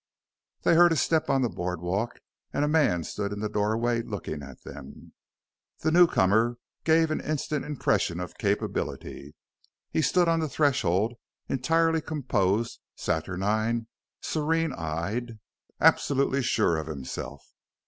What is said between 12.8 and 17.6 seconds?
saturnine, serene eyed, absolutely sure of himself.